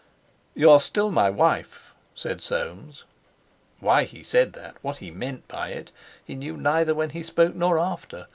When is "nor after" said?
7.53-8.25